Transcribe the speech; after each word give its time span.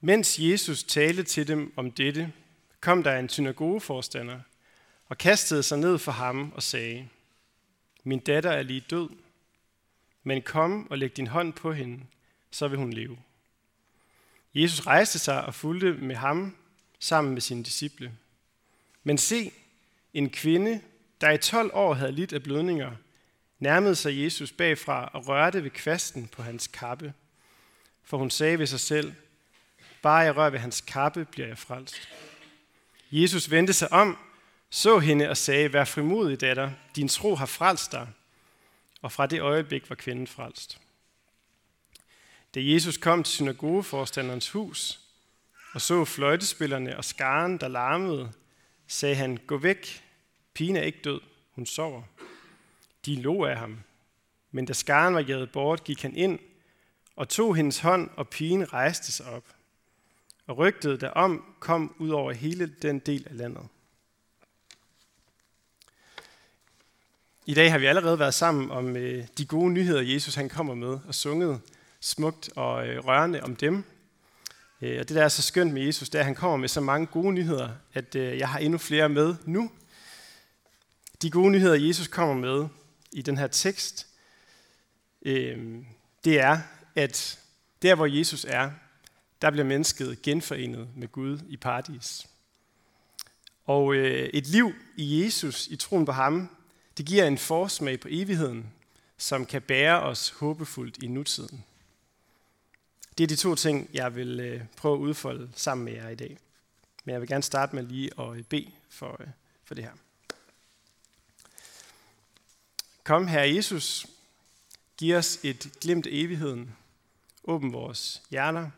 Mens 0.00 0.38
Jesus 0.38 0.84
talte 0.84 1.22
til 1.22 1.48
dem 1.48 1.72
om 1.76 1.90
dette, 1.90 2.32
kom 2.80 3.02
der 3.02 3.18
en 3.18 3.28
synagogeforstander 3.28 4.40
og 5.08 5.18
kastede 5.18 5.62
sig 5.62 5.78
ned 5.78 5.98
for 5.98 6.12
ham 6.12 6.52
og 6.54 6.62
sagde, 6.62 7.08
Min 8.04 8.18
datter 8.18 8.50
er 8.50 8.62
lige 8.62 8.84
død, 8.90 9.08
men 10.22 10.42
kom 10.42 10.90
og 10.90 10.98
læg 10.98 11.16
din 11.16 11.26
hånd 11.26 11.52
på 11.52 11.72
hende, 11.72 12.04
så 12.50 12.68
vil 12.68 12.78
hun 12.78 12.92
leve. 12.92 13.18
Jesus 14.54 14.86
rejste 14.86 15.18
sig 15.18 15.44
og 15.44 15.54
fulgte 15.54 15.92
med 15.92 16.16
ham 16.16 16.56
sammen 16.98 17.32
med 17.32 17.40
sine 17.40 17.64
disciple. 17.64 18.12
Men 19.04 19.18
se, 19.18 19.52
en 20.14 20.30
kvinde, 20.30 20.80
der 21.20 21.30
i 21.30 21.38
12 21.38 21.70
år 21.74 21.94
havde 21.94 22.12
lidt 22.12 22.32
af 22.32 22.42
blødninger, 22.42 22.92
nærmede 23.58 23.94
sig 23.94 24.22
Jesus 24.24 24.52
bagfra 24.52 25.10
og 25.12 25.28
rørte 25.28 25.64
ved 25.64 25.70
kvasten 25.70 26.28
på 26.28 26.42
hans 26.42 26.66
kappe. 26.66 27.14
For 28.02 28.18
hun 28.18 28.30
sagde 28.30 28.58
ved 28.58 28.66
sig 28.66 28.80
selv, 28.80 29.14
bare 30.06 30.18
jeg 30.18 30.36
rører 30.36 30.50
ved 30.50 30.58
hans 30.58 30.80
kappe, 30.80 31.24
bliver 31.24 31.48
jeg 31.48 31.58
frelst. 31.58 32.08
Jesus 33.10 33.50
vendte 33.50 33.72
sig 33.72 33.92
om, 33.92 34.18
så 34.70 34.98
hende 34.98 35.30
og 35.30 35.36
sagde, 35.36 35.72
vær 35.72 35.84
frimodig, 35.84 36.40
datter, 36.40 36.70
din 36.96 37.08
tro 37.08 37.34
har 37.34 37.46
frelst 37.46 37.92
dig. 37.92 38.08
Og 39.02 39.12
fra 39.12 39.26
det 39.26 39.40
øjeblik 39.40 39.90
var 39.90 39.96
kvinden 39.96 40.26
frelst. 40.26 40.78
Da 42.54 42.60
Jesus 42.62 42.96
kom 42.96 43.22
til 43.22 43.34
synagogeforstanderens 43.34 44.50
hus 44.50 45.00
og 45.72 45.80
så 45.80 46.04
fløjtespillerne 46.04 46.96
og 46.96 47.04
skaren, 47.04 47.58
der 47.58 47.68
larmede, 47.68 48.32
sagde 48.86 49.14
han, 49.14 49.36
gå 49.36 49.58
væk, 49.58 50.04
pigen 50.54 50.76
er 50.76 50.82
ikke 50.82 51.00
død, 51.04 51.20
hun 51.50 51.66
sover. 51.66 52.02
De 53.06 53.22
lå 53.22 53.44
af 53.44 53.56
ham, 53.56 53.78
men 54.50 54.66
da 54.66 54.72
skaren 54.72 55.14
var 55.14 55.20
jaget 55.20 55.52
bort, 55.52 55.84
gik 55.84 56.02
han 56.02 56.16
ind 56.16 56.38
og 57.16 57.28
tog 57.28 57.56
hendes 57.56 57.78
hånd, 57.78 58.10
og 58.16 58.28
pigen 58.28 58.72
rejste 58.72 59.12
sig 59.12 59.26
op. 59.26 59.55
Og 60.46 60.58
rygtet 60.58 61.00
derom 61.00 61.54
kom 61.60 61.94
ud 61.98 62.10
over 62.10 62.32
hele 62.32 62.66
den 62.82 62.98
del 62.98 63.26
af 63.30 63.36
landet. 63.36 63.68
I 67.46 67.54
dag 67.54 67.70
har 67.72 67.78
vi 67.78 67.86
allerede 67.86 68.18
været 68.18 68.34
sammen 68.34 68.70
om 68.70 68.96
øh, 68.96 69.26
de 69.38 69.46
gode 69.46 69.72
nyheder, 69.72 70.00
Jesus 70.00 70.34
han 70.34 70.48
kommer 70.48 70.74
med, 70.74 70.98
og 71.06 71.14
sunget 71.14 71.60
smukt 72.00 72.50
og 72.56 72.88
øh, 72.88 73.06
rørende 73.06 73.42
om 73.42 73.56
dem. 73.56 73.84
Øh, 74.82 75.00
og 75.00 75.08
det, 75.08 75.16
der 75.16 75.24
er 75.24 75.28
så 75.28 75.42
skønt 75.42 75.72
med 75.72 75.82
Jesus, 75.82 76.08
det 76.08 76.18
er, 76.18 76.20
at 76.20 76.26
han 76.26 76.34
kommer 76.34 76.56
med 76.56 76.68
så 76.68 76.80
mange 76.80 77.06
gode 77.06 77.32
nyheder, 77.32 77.70
at 77.94 78.14
øh, 78.14 78.38
jeg 78.38 78.48
har 78.48 78.58
endnu 78.58 78.78
flere 78.78 79.08
med 79.08 79.34
nu. 79.44 79.70
De 81.22 81.30
gode 81.30 81.50
nyheder, 81.50 81.74
Jesus 81.74 82.08
kommer 82.08 82.34
med 82.34 82.68
i 83.12 83.22
den 83.22 83.38
her 83.38 83.46
tekst, 83.46 84.06
øh, 85.22 85.76
det 86.24 86.40
er, 86.40 86.58
at 86.94 87.38
der, 87.82 87.94
hvor 87.94 88.06
Jesus 88.06 88.46
er, 88.48 88.70
der 89.42 89.50
bliver 89.50 89.64
mennesket 89.64 90.22
genforenet 90.22 90.88
med 90.96 91.08
Gud 91.12 91.38
i 91.48 91.56
paradis. 91.56 92.26
Og 93.64 93.94
øh, 93.94 94.28
et 94.28 94.46
liv 94.46 94.72
i 94.96 95.24
Jesus, 95.24 95.66
i 95.66 95.76
troen 95.76 96.06
på 96.06 96.12
ham, 96.12 96.56
det 96.98 97.06
giver 97.06 97.26
en 97.26 97.38
forsmag 97.38 98.00
på 98.00 98.08
evigheden, 98.10 98.72
som 99.18 99.46
kan 99.46 99.62
bære 99.62 100.02
os 100.02 100.28
håbefuldt 100.28 101.02
i 101.02 101.06
nutiden. 101.06 101.64
Det 103.18 103.24
er 103.24 103.28
de 103.28 103.36
to 103.36 103.54
ting, 103.54 103.90
jeg 103.92 104.14
vil 104.14 104.40
øh, 104.40 104.62
prøve 104.76 104.94
at 104.94 105.00
udfolde 105.00 105.50
sammen 105.54 105.84
med 105.84 105.92
jer 105.92 106.08
i 106.08 106.14
dag. 106.14 106.38
Men 107.04 107.12
jeg 107.12 107.20
vil 107.20 107.28
gerne 107.28 107.42
starte 107.42 107.74
med 107.74 107.82
lige 107.82 108.10
at 108.20 108.36
øh, 108.36 108.42
bede 108.42 108.70
for, 108.88 109.16
øh, 109.20 109.26
for 109.64 109.74
det 109.74 109.84
her. 109.84 109.92
Kom, 113.04 113.26
Herre 113.26 113.54
Jesus, 113.54 114.06
giv 114.96 115.16
os 115.16 115.38
et 115.42 115.72
glimt 115.80 116.06
af 116.06 116.10
evigheden. 116.12 116.76
Åbn 117.44 117.72
vores 117.72 118.22
hjerner 118.30 118.70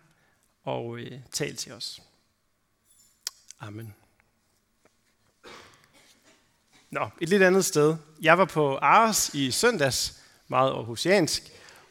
og 0.69 0.99
øh, 0.99 1.13
tal 1.33 1.57
til 1.57 1.73
os. 1.73 2.03
Amen. 3.61 3.95
Nå, 6.91 7.09
et 7.21 7.29
lidt 7.29 7.43
andet 7.43 7.65
sted. 7.65 7.97
Jeg 8.23 8.39
var 8.39 8.45
på 8.45 8.77
Aros 8.77 9.31
i 9.35 9.51
søndags, 9.51 10.23
meget 10.49 10.71
aarhusiansk, 10.71 11.43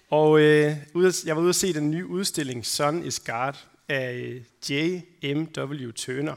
og 0.09 0.39
øh, 0.39 0.77
jeg 1.25 1.35
var 1.35 1.41
ude 1.41 1.49
at 1.49 1.55
se 1.55 1.73
den 1.73 1.91
nye 1.91 2.05
udstilling 2.05 2.65
Sun 2.65 3.03
is 3.03 3.19
God 3.19 3.53
af 3.89 4.13
øh, 4.13 4.41
J.M.W. 4.69 5.91
Turner. 5.91 6.35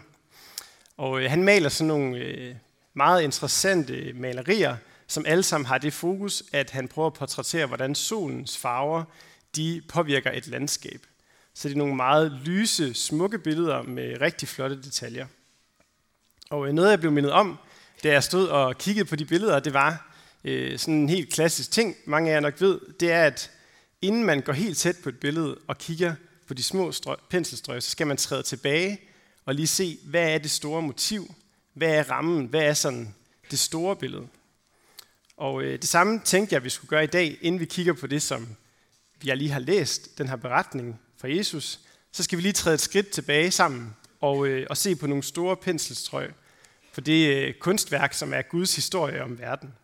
Og 0.97 1.23
øh, 1.23 1.31
han 1.31 1.45
maler 1.45 1.69
sådan 1.69 1.89
nogle 1.89 2.17
øh, 2.17 2.55
meget 2.95 3.23
interessante 3.23 3.95
øh, 3.95 4.17
malerier, 4.17 4.77
som 5.07 5.27
alle 5.27 5.43
sammen 5.43 5.67
har 5.67 5.79
det 5.79 5.93
fokus, 5.93 6.43
at 6.53 6.71
han 6.71 6.89
prøver 6.89 7.07
at 7.07 7.15
portrættere, 7.15 7.67
hvordan 7.67 7.95
solens 7.95 8.59
farver 8.59 9.05
de 9.57 9.83
påvirker 9.89 10.31
et 10.33 10.47
landskab. 10.47 11.07
Så 11.55 11.69
det 11.69 11.75
er 11.75 11.79
nogle 11.79 11.97
meget 11.97 12.33
lyse, 12.45 12.95
smukke 12.95 13.39
billeder 13.39 13.83
med 13.83 14.21
rigtig 14.21 14.49
flotte 14.49 14.83
detaljer. 14.83 15.27
Og 16.51 16.69
øh, 16.69 16.73
noget, 16.73 16.91
jeg 16.91 17.01
blev 17.01 17.13
mindet 17.13 17.33
om, 17.33 17.59
da 18.03 18.13
jeg 18.13 18.25
stod 18.25 18.49
og 18.49 18.79
kiggede 18.79 19.05
på 19.05 19.17
de 19.17 19.25
billeder, 19.25 19.61
det 19.61 19.73
var 19.73 20.15
øh, 20.45 20.79
sådan 20.79 20.95
en 20.95 21.09
helt 21.09 21.33
klassisk 21.33 21.71
ting, 21.71 21.97
mange 22.05 22.31
af 22.31 22.35
jer 22.35 22.41
nok 22.41 22.61
ved, 22.61 22.81
det 23.01 23.13
er, 23.13 23.25
at 23.25 23.51
inden 24.03 24.25
man 24.25 24.41
går 24.41 24.53
helt 24.53 24.79
tæt 24.79 24.97
på 25.03 25.09
et 25.09 25.21
billede 25.21 25.59
og 25.67 25.79
kigger 25.79 26.15
på 26.47 26.55
de 26.55 26.63
små 26.63 26.91
strø- 26.91 27.29
penselstrøg, 27.31 27.83
så 27.83 27.91
skal 27.91 28.07
man 28.07 28.17
træde 28.17 28.43
tilbage 28.43 29.01
og 29.45 29.55
lige 29.55 29.67
se, 29.67 29.99
hvad 30.05 30.35
er 30.35 30.39
det 30.39 30.51
store 30.51 30.83
motiv? 30.83 31.35
Hvad 31.75 31.95
er 31.95 32.11
rammen? 32.11 32.47
Hvad 32.47 32.63
er 32.63 32.75
sådan 32.75 33.15
det 33.51 33.59
store 33.59 33.97
billede? 33.97 34.27
Og 35.37 35.63
øh, 35.63 35.73
det 35.73 35.89
samme 35.89 36.21
tænkte 36.25 36.53
jeg, 36.53 36.57
at 36.57 36.65
vi 36.65 36.71
skulle 36.71 36.89
gøre 36.89 37.05
i 37.05 37.07
dag, 37.07 37.39
inden 37.41 37.61
vi 37.61 37.65
kigger 37.65 37.93
på 37.93 38.07
det, 38.07 38.23
som 38.23 38.49
jeg 39.25 39.37
lige 39.37 39.51
har 39.51 39.61
læst, 39.61 40.19
den 40.19 40.29
her 40.29 40.37
beretning 40.37 41.01
fra 41.21 41.29
Jesus. 41.29 41.81
Så 42.13 42.23
skal 42.23 42.39
vi 42.39 42.43
lige 42.43 42.53
træde 42.53 42.75
et 42.75 42.81
skridt 42.81 43.11
tilbage 43.11 43.51
sammen 43.51 43.97
og, 44.21 44.47
øh, 44.47 44.67
og 44.71 44.77
se 44.77 44.97
på 44.97 45.07
nogle 45.07 45.23
store 45.23 45.57
penselstrøg, 45.57 46.33
for 46.93 47.01
det 47.01 47.37
øh, 47.37 47.55
kunstværk, 47.55 48.15
som 48.15 48.35
er 48.35 48.43
Guds 48.43 48.77
historie 48.77 49.25
om 49.25 49.39
verden. 49.39 49.75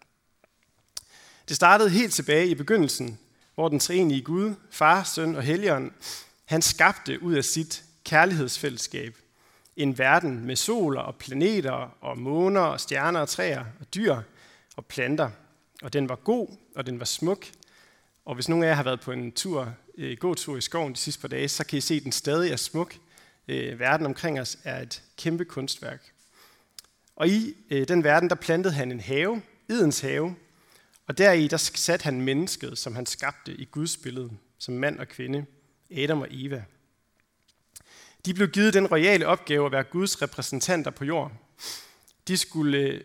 Det 1.48 1.56
startede 1.56 1.90
helt 1.90 2.12
tilbage 2.14 2.48
i 2.48 2.54
begyndelsen, 2.54 3.18
hvor 3.54 3.68
den 3.68 3.80
treenige 3.80 4.22
Gud, 4.22 4.54
Far, 4.70 5.04
Søn 5.04 5.36
og 5.36 5.42
Helligånd, 5.42 5.90
han 6.44 6.62
skabte 6.62 7.22
ud 7.22 7.34
af 7.34 7.44
sit 7.44 7.84
kærlighedsfællesskab 8.04 9.16
en 9.76 9.98
verden 9.98 10.44
med 10.46 10.56
soler 10.56 11.00
og 11.00 11.16
planeter 11.16 11.96
og 12.00 12.18
måner 12.18 12.60
og 12.60 12.80
stjerner 12.80 13.20
og 13.20 13.28
træer 13.28 13.64
og 13.80 13.94
dyr 13.94 14.16
og 14.76 14.86
planter. 14.86 15.30
Og 15.82 15.92
den 15.92 16.08
var 16.08 16.16
god, 16.16 16.48
og 16.74 16.86
den 16.86 16.98
var 16.98 17.04
smuk. 17.04 17.46
Og 18.26 18.34
hvis 18.34 18.48
nogen 18.48 18.64
af 18.64 18.68
jer 18.68 18.74
har 18.74 18.82
været 18.82 19.00
på 19.00 19.12
en 19.12 19.32
tur, 19.32 19.74
øh, 19.98 20.16
god 20.18 20.36
tur 20.36 20.56
i 20.56 20.60
skoven 20.60 20.92
de 20.92 20.98
sidste 20.98 21.20
par 21.20 21.28
dage, 21.28 21.48
så 21.48 21.66
kan 21.66 21.78
I 21.78 21.80
se, 21.80 21.94
at 21.94 22.04
den 22.04 22.12
stadig 22.12 22.52
er 22.52 22.56
smuk. 22.56 22.94
Øh, 23.48 23.78
verden 23.78 24.06
omkring 24.06 24.40
os 24.40 24.58
er 24.64 24.82
et 24.82 25.02
kæmpe 25.16 25.44
kunstværk. 25.44 26.12
Og 27.16 27.28
i 27.28 27.54
øh, 27.70 27.88
den 27.88 28.04
verden, 28.04 28.28
der 28.28 28.34
plantede 28.34 28.74
han 28.74 28.92
en 28.92 29.00
have, 29.00 29.42
Edens 29.68 30.00
have, 30.00 30.36
og 31.06 31.18
deri 31.18 31.48
der 31.48 31.56
satte 31.56 32.04
han 32.04 32.20
mennesket, 32.20 32.78
som 32.78 32.94
han 32.94 33.06
skabte 33.06 33.54
i 33.54 33.64
Guds 33.64 33.96
billede, 33.96 34.30
som 34.58 34.74
mand 34.74 34.98
og 34.98 35.08
kvinde, 35.08 35.46
Adam 35.96 36.20
og 36.20 36.28
Eva. 36.30 36.64
De 38.24 38.34
blev 38.34 38.48
givet 38.48 38.74
den 38.74 38.86
royale 38.86 39.26
opgave 39.26 39.66
at 39.66 39.72
være 39.72 39.84
Guds 39.84 40.22
repræsentanter 40.22 40.90
på 40.90 41.04
jorden. 41.04 41.38
De 42.28 42.36
skulle 42.36 42.78
øh, 42.78 43.00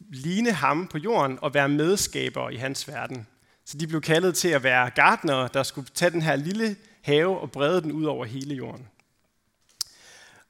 ligne 0.00 0.52
ham 0.52 0.88
på 0.88 0.98
jorden 0.98 1.38
og 1.42 1.54
være 1.54 1.68
medskabere 1.68 2.54
i 2.54 2.56
hans 2.56 2.88
verden. 2.88 3.26
Så 3.66 3.78
de 3.78 3.86
blev 3.86 4.00
kaldet 4.00 4.34
til 4.34 4.48
at 4.48 4.62
være 4.62 4.90
gardnere, 4.90 5.48
der 5.54 5.62
skulle 5.62 5.88
tage 5.94 6.10
den 6.10 6.22
her 6.22 6.36
lille 6.36 6.76
have 7.02 7.40
og 7.40 7.50
brede 7.50 7.82
den 7.82 7.92
ud 7.92 8.04
over 8.04 8.24
hele 8.24 8.54
jorden. 8.54 8.88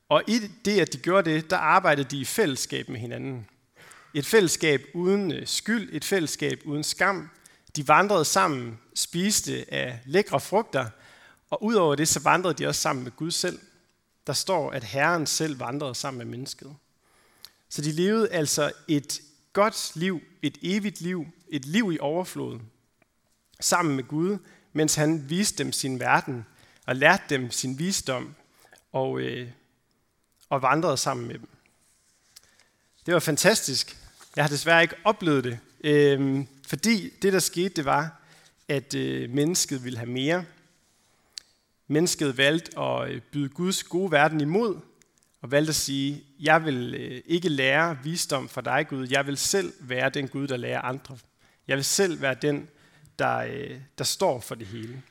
Og 0.08 0.22
i 0.26 0.38
det, 0.64 0.80
at 0.80 0.92
de 0.92 0.98
gjorde 0.98 1.30
det, 1.30 1.50
der 1.50 1.56
arbejdede 1.56 2.08
de 2.10 2.20
i 2.20 2.24
fællesskab 2.24 2.88
med 2.88 3.00
hinanden. 3.00 3.46
Et 4.14 4.26
fællesskab 4.26 4.86
uden 4.94 5.32
øh, 5.32 5.46
skyld, 5.46 5.88
et 5.92 6.04
fællesskab 6.04 6.62
uden 6.64 6.84
skam. 6.84 7.30
De 7.76 7.88
vandrede 7.88 8.24
sammen, 8.24 8.78
spiste 8.94 9.74
af 9.74 10.00
lækre 10.04 10.40
frugter, 10.40 10.86
og 11.50 11.62
udover 11.62 11.94
det, 11.94 12.08
så 12.08 12.20
vandrede 12.20 12.54
de 12.54 12.66
også 12.66 12.80
sammen 12.80 13.04
med 13.04 13.12
Gud 13.12 13.30
selv. 13.30 13.58
Der 14.26 14.32
står, 14.32 14.70
at 14.70 14.84
Herren 14.84 15.26
selv 15.26 15.60
vandrede 15.60 15.94
sammen 15.94 16.18
med 16.18 16.26
mennesket. 16.26 16.76
Så 17.68 17.82
de 17.82 17.92
levede 17.92 18.28
altså 18.28 18.72
et 18.88 19.20
godt 19.52 19.92
liv, 19.94 20.20
et 20.42 20.58
evigt 20.62 21.00
liv, 21.00 21.26
et 21.48 21.64
liv 21.64 21.92
i 21.92 21.98
overflod, 21.98 22.60
sammen 23.60 23.96
med 23.96 24.04
Gud, 24.04 24.38
mens 24.72 24.94
han 24.94 25.30
viste 25.30 25.64
dem 25.64 25.72
sin 25.72 26.00
verden 26.00 26.46
og 26.86 26.96
lærte 26.96 27.22
dem 27.28 27.50
sin 27.50 27.78
visdom 27.78 28.34
og 28.92 29.20
øh, 29.20 29.48
og 30.48 30.62
vandrede 30.62 30.96
sammen 30.96 31.26
med 31.26 31.34
dem. 31.34 31.48
Det 33.06 33.14
var 33.14 33.20
fantastisk. 33.20 33.96
Jeg 34.36 34.44
har 34.44 34.48
desværre 34.48 34.82
ikke 34.82 34.96
oplevet 35.04 35.44
det, 35.44 35.58
øh, 35.84 36.44
fordi 36.66 37.12
det, 37.22 37.32
der 37.32 37.38
skete, 37.38 37.68
det 37.68 37.84
var, 37.84 38.22
at 38.68 38.94
øh, 38.94 39.30
mennesket 39.30 39.84
ville 39.84 39.98
have 39.98 40.10
mere. 40.10 40.44
Mennesket 41.88 42.38
valgte 42.38 42.78
at 42.78 43.10
øh, 43.10 43.20
byde 43.20 43.48
Guds 43.48 43.84
gode 43.84 44.10
verden 44.10 44.40
imod, 44.40 44.80
og 45.42 45.50
valgte 45.50 45.70
at 45.70 45.74
sige, 45.74 46.24
jeg 46.40 46.64
vil 46.64 46.94
øh, 46.94 47.22
ikke 47.26 47.48
lære 47.48 47.98
visdom 48.04 48.48
fra 48.48 48.60
dig, 48.60 48.86
Gud. 48.88 49.08
Jeg 49.08 49.26
vil 49.26 49.36
selv 49.36 49.72
være 49.80 50.10
den 50.10 50.28
Gud, 50.28 50.48
der 50.48 50.56
lærer 50.56 50.80
andre. 50.80 51.18
Jeg 51.68 51.76
vil 51.76 51.84
selv 51.84 52.20
være 52.20 52.34
den, 52.34 52.68
der, 53.18 53.36
øh, 53.36 53.80
der 53.98 54.04
står 54.04 54.40
for 54.40 54.54
det 54.54 54.66
hele. 54.66 55.02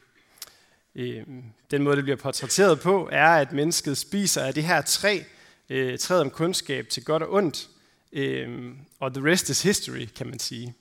Øhm, 0.96 1.44
den 1.72 1.84
måde, 1.84 1.96
det 1.96 2.04
bliver 2.04 2.18
portrætteret 2.18 2.80
på, 2.80 3.10
er, 3.12 3.28
at 3.28 3.52
mennesket 3.52 3.98
spiser 3.98 4.42
af 4.42 4.54
det 4.54 4.64
her 4.64 4.82
træ, 4.82 5.24
øh, 5.70 6.00
træet 6.00 6.22
om 6.22 6.30
kundskab 6.30 6.90
til 6.90 7.06
godt 7.06 7.24
og 7.24 7.34
ondt, 7.34 7.70
øhm, 8.12 8.78
og 9.00 9.14
the 9.14 9.32
rest 9.32 9.50
is 9.50 9.62
history, 9.62 10.06
kan 10.16 10.28
man 10.28 10.40
sige. 10.40 10.74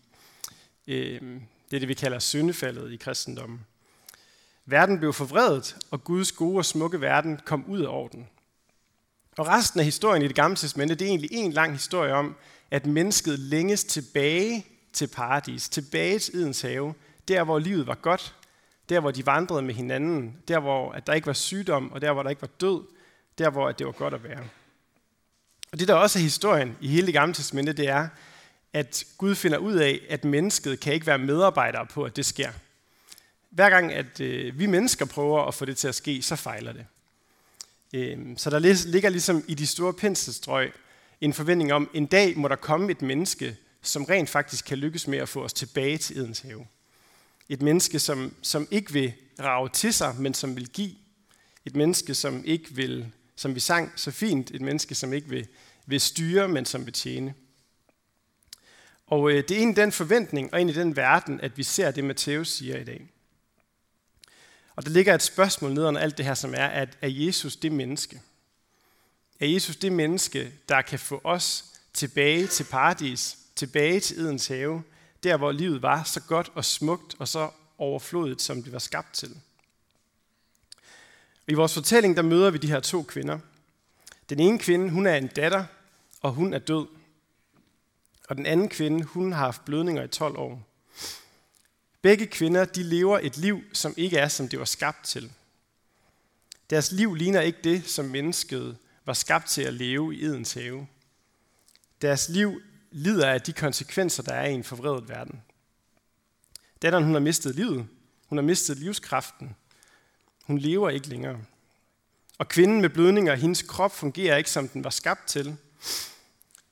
Øhm, 0.86 1.42
det 1.70 1.76
er 1.76 1.80
det, 1.80 1.88
vi 1.88 1.94
kalder 1.94 2.18
syndefaldet 2.18 2.92
i 2.92 2.96
kristendommen. 2.96 3.60
Verden 4.66 4.98
blev 4.98 5.12
forvredet, 5.12 5.76
og 5.90 6.04
Guds 6.04 6.32
gode 6.32 6.58
og 6.58 6.64
smukke 6.64 7.00
verden 7.00 7.40
kom 7.44 7.64
ud 7.68 7.82
af 7.82 7.88
orden. 7.88 8.28
Og 9.38 9.46
resten 9.46 9.80
af 9.80 9.84
historien 9.84 10.22
i 10.22 10.28
det 10.28 10.36
gamle 10.36 10.56
testamente, 10.56 10.94
det 10.94 11.04
er 11.04 11.08
egentlig 11.08 11.32
en 11.32 11.52
lang 11.52 11.72
historie 11.72 12.14
om, 12.14 12.36
at 12.70 12.86
mennesket 12.86 13.38
længes 13.38 13.84
tilbage 13.84 14.66
til 14.92 15.06
paradis, 15.06 15.68
tilbage 15.68 16.18
til 16.18 16.36
Edens 16.36 16.60
have, 16.60 16.94
der 17.28 17.44
hvor 17.44 17.58
livet 17.58 17.86
var 17.86 17.94
godt, 17.94 18.34
der 18.88 19.00
hvor 19.00 19.10
de 19.10 19.26
vandrede 19.26 19.62
med 19.62 19.74
hinanden, 19.74 20.36
der 20.48 20.58
hvor 20.58 20.92
at 20.92 21.06
der 21.06 21.12
ikke 21.12 21.26
var 21.26 21.32
sygdom, 21.32 21.92
og 21.92 22.00
der 22.00 22.12
hvor 22.12 22.22
der 22.22 22.30
ikke 22.30 22.42
var 22.42 22.48
død, 22.60 22.82
der 23.38 23.50
hvor 23.50 23.68
at 23.68 23.78
det 23.78 23.86
var 23.86 23.92
godt 23.92 24.14
at 24.14 24.24
være. 24.24 24.40
Og 25.72 25.78
det 25.80 25.88
der 25.88 25.94
også 25.94 26.18
er 26.18 26.22
historien 26.22 26.76
i 26.80 26.88
hele 26.88 27.06
det 27.06 27.14
gamle 27.14 27.34
testamente, 27.34 27.72
det 27.72 27.88
er, 27.88 28.08
at 28.72 29.04
Gud 29.18 29.34
finder 29.34 29.58
ud 29.58 29.74
af, 29.74 30.00
at 30.08 30.24
mennesket 30.24 30.80
kan 30.80 30.92
ikke 30.92 31.06
være 31.06 31.18
medarbejdere 31.18 31.86
på, 31.86 32.04
at 32.04 32.16
det 32.16 32.26
sker. 32.26 32.50
Hver 33.50 33.70
gang, 33.70 33.92
at 33.92 34.20
øh, 34.20 34.58
vi 34.58 34.66
mennesker 34.66 35.04
prøver 35.04 35.44
at 35.44 35.54
få 35.54 35.64
det 35.64 35.76
til 35.76 35.88
at 35.88 35.94
ske, 35.94 36.22
så 36.22 36.36
fejler 36.36 36.72
det. 36.72 36.86
Øh, 37.92 38.18
så 38.36 38.50
der 38.50 38.58
ligger 38.92 39.08
ligesom 39.08 39.44
i 39.48 39.54
de 39.54 39.66
store 39.66 39.92
penselstrøg 39.92 40.72
en 41.20 41.32
forventning 41.32 41.72
om, 41.72 41.90
en 41.94 42.06
dag 42.06 42.38
må 42.38 42.48
der 42.48 42.56
komme 42.56 42.90
et 42.90 43.02
menneske, 43.02 43.56
som 43.82 44.04
rent 44.04 44.30
faktisk 44.30 44.64
kan 44.64 44.78
lykkes 44.78 45.06
med 45.06 45.18
at 45.18 45.28
få 45.28 45.44
os 45.44 45.52
tilbage 45.52 45.98
til 45.98 46.18
Edens 46.18 46.40
have. 46.40 46.66
Et 47.48 47.62
menneske, 47.62 47.98
som, 47.98 48.34
som 48.42 48.68
ikke 48.70 48.92
vil 48.92 49.12
rage 49.40 49.68
til 49.68 49.94
sig, 49.94 50.14
men 50.18 50.34
som 50.34 50.56
vil 50.56 50.68
give. 50.68 50.94
Et 51.64 51.76
menneske, 51.76 52.14
som 52.14 52.44
ikke 52.44 52.74
vil, 52.74 53.12
som 53.36 53.54
vi 53.54 53.60
sang 53.60 53.92
så 53.96 54.10
fint, 54.10 54.50
et 54.50 54.60
menneske, 54.60 54.94
som 54.94 55.12
ikke 55.12 55.28
vil, 55.28 55.48
vil 55.86 56.00
styre, 56.00 56.48
men 56.48 56.64
som 56.64 56.86
vil 56.86 56.92
tjene. 56.92 57.34
Og 59.06 59.30
øh, 59.30 59.36
det 59.36 59.50
er 59.50 59.58
egentlig 59.58 59.76
den 59.76 59.92
forventning 59.92 60.52
og 60.52 60.58
egentlig 60.58 60.76
i 60.76 60.80
den 60.80 60.96
verden, 60.96 61.40
at 61.40 61.58
vi 61.58 61.62
ser 61.62 61.90
det, 61.90 62.04
Matthæus 62.04 62.48
siger 62.48 62.78
i 62.78 62.84
dag. 62.84 63.10
Og 64.76 64.84
der 64.84 64.90
ligger 64.90 65.14
et 65.14 65.22
spørgsmål 65.22 65.74
nedenunder 65.74 66.00
alt 66.00 66.18
det 66.18 66.26
her, 66.26 66.34
som 66.34 66.54
er, 66.54 66.66
at 66.66 66.98
er 67.00 67.08
Jesus 67.08 67.56
det 67.56 67.72
menneske? 67.72 68.20
Er 69.40 69.46
Jesus 69.46 69.76
det 69.76 69.92
menneske, 69.92 70.52
der 70.68 70.82
kan 70.82 70.98
få 70.98 71.20
os 71.24 71.64
tilbage 71.92 72.46
til 72.46 72.64
paradis, 72.64 73.38
tilbage 73.56 74.00
til 74.00 74.18
Edens 74.18 74.46
have, 74.46 74.82
der 75.24 75.36
hvor 75.36 75.52
livet 75.52 75.82
var 75.82 76.02
så 76.02 76.20
godt 76.20 76.52
og 76.54 76.64
smukt 76.64 77.14
og 77.18 77.28
så 77.28 77.50
overflodigt, 77.78 78.42
som 78.42 78.62
det 78.62 78.72
var 78.72 78.78
skabt 78.78 79.14
til? 79.14 79.36
I 81.48 81.54
vores 81.54 81.74
fortælling, 81.74 82.16
der 82.16 82.22
møder 82.22 82.50
vi 82.50 82.58
de 82.58 82.70
her 82.70 82.80
to 82.80 83.02
kvinder. 83.02 83.38
Den 84.28 84.40
ene 84.40 84.58
kvinde, 84.58 84.90
hun 84.90 85.06
er 85.06 85.14
en 85.16 85.26
datter, 85.26 85.64
og 86.20 86.32
hun 86.32 86.54
er 86.54 86.58
død. 86.58 86.86
Og 88.28 88.36
den 88.36 88.46
anden 88.46 88.68
kvinde, 88.68 89.04
hun 89.04 89.32
har 89.32 89.44
haft 89.44 89.64
blødninger 89.64 90.02
i 90.02 90.08
12 90.08 90.36
år. 90.36 90.62
Begge 92.02 92.26
kvinder, 92.26 92.64
de 92.64 92.82
lever 92.82 93.18
et 93.22 93.36
liv, 93.36 93.62
som 93.72 93.94
ikke 93.96 94.18
er, 94.18 94.28
som 94.28 94.48
det 94.48 94.58
var 94.58 94.64
skabt 94.64 95.04
til. 95.04 95.32
Deres 96.70 96.92
liv 96.92 97.14
ligner 97.14 97.40
ikke 97.40 97.58
det, 97.64 97.86
som 97.86 98.04
mennesket 98.04 98.76
var 99.04 99.12
skabt 99.12 99.48
til 99.48 99.62
at 99.62 99.74
leve 99.74 100.14
i 100.14 100.24
Edens 100.24 100.52
have. 100.52 100.86
Deres 102.02 102.28
liv 102.28 102.62
lider 102.96 103.26
af 103.26 103.40
de 103.40 103.52
konsekvenser, 103.52 104.22
der 104.22 104.32
er 104.32 104.46
i 104.46 104.52
en 104.52 104.64
forvredet 104.64 105.08
verden. 105.08 105.42
Datteren, 106.82 107.04
hun 107.04 107.14
har 107.14 107.20
mistet 107.20 107.54
livet. 107.54 107.86
Hun 108.28 108.38
har 108.38 108.42
mistet 108.42 108.78
livskraften. 108.78 109.56
Hun 110.44 110.58
lever 110.58 110.90
ikke 110.90 111.08
længere. 111.08 111.40
Og 112.38 112.48
kvinden 112.48 112.80
med 112.80 112.88
blødninger, 112.88 113.34
hendes 113.34 113.62
krop 113.62 113.92
fungerer 113.92 114.36
ikke, 114.36 114.50
som 114.50 114.68
den 114.68 114.84
var 114.84 114.90
skabt 114.90 115.26
til. 115.26 115.56